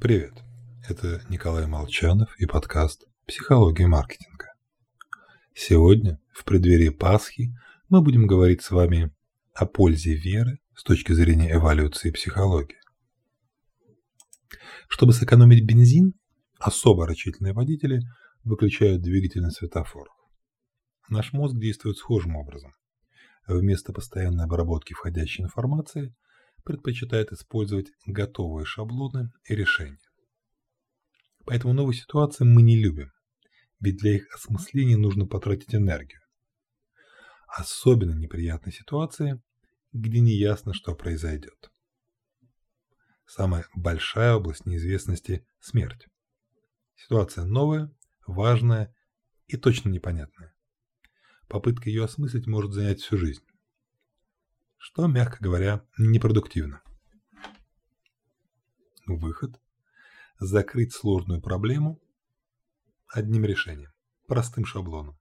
[0.00, 0.44] Привет,
[0.88, 4.46] это Николай Молчанов и подкаст «Психология маркетинга».
[5.54, 7.52] Сегодня, в преддверии Пасхи,
[7.88, 9.12] мы будем говорить с вами
[9.54, 12.78] о пользе веры с точки зрения эволюции психологии.
[14.88, 16.14] Чтобы сэкономить бензин,
[16.60, 18.02] особо рачительные водители
[18.44, 20.14] выключают двигатель на светофорах.
[21.08, 22.72] Наш мозг действует схожим образом.
[23.48, 26.14] Вместо постоянной обработки входящей информации
[26.68, 29.98] предпочитает использовать готовые шаблоны и решения.
[31.46, 33.10] Поэтому новые ситуации мы не любим,
[33.80, 36.20] ведь для их осмысления нужно потратить энергию.
[37.46, 39.40] Особенно неприятные ситуации,
[39.94, 41.70] где не ясно, что произойдет.
[43.24, 46.06] Самая большая область неизвестности– смерть.
[46.96, 47.90] Ситуация новая,
[48.26, 48.94] важная
[49.46, 50.54] и точно непонятная.
[51.48, 53.44] Попытка ее осмыслить может занять всю жизнь.
[54.98, 56.82] Что, мягко говоря, непродуктивно.
[59.06, 59.60] Выход–
[60.40, 62.02] закрыть сложную проблему
[63.06, 63.92] одним решением,
[64.26, 65.16] простым шаблоном.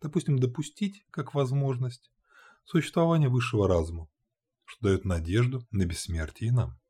[0.00, 2.10] Допустим, допустить, как возможность,
[2.64, 4.08] существование высшего разума,
[4.64, 6.80] что дает надежду на бессмертие нам.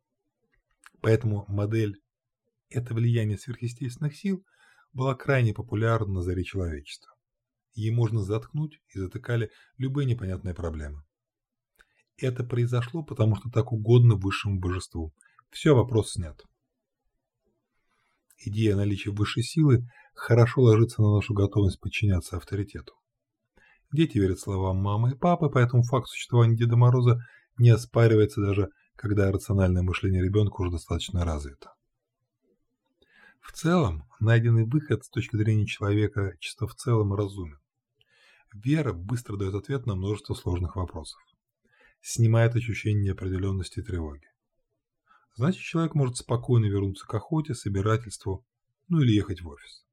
[1.01, 2.01] Поэтому модель
[2.69, 4.47] «это влияние сверхъестественных сил»
[4.93, 7.13] была крайне популярна на заре человечества.
[7.75, 11.03] Ей можно заткнуть и затыкали любые непонятные проблемы.
[12.21, 15.15] Это произошло, потому что так угодно высшему божеству.
[15.51, 16.39] Все, вопрос снят.
[18.37, 22.93] Идея наличия высшей силы хорошо ложится на нашу готовность подчиняться авторитету.
[23.91, 27.21] Дети верят словам мамы и папы, поэтому факт существования Деда Мороза
[27.59, 31.73] не оспаривается даже, когда рациональное мышление ребенка уже достаточно развито.
[33.41, 37.59] В целом, найденный выход с точки зрения человека чисто в целом разумен.
[38.53, 41.21] Вера быстро дает ответ на множество сложных вопросов.
[42.01, 44.27] Снимает ощущение неопределенности и тревоги.
[45.37, 48.45] Значит, человек может спокойно вернуться к охоте, собирательству,
[48.89, 49.87] ну или ехать в офис.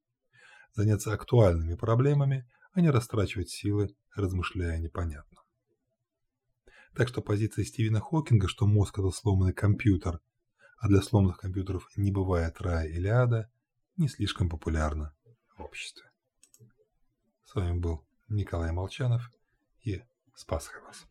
[0.73, 5.42] Заняться актуальными проблемами, а не растрачивать силы, размышляя непонятно.
[6.95, 10.20] Так что позиция Стивена Хокинга, что мозг– это сломанный компьютер,
[10.80, 13.52] а для сломанных компьютеров не бывает рая или ада,
[13.98, 15.15] не слишком популярна
[15.58, 16.09] в обществе.
[17.43, 19.32] С вами был Николай Молчанов
[19.82, 20.03] и
[20.36, 21.05] с Пасхой вас!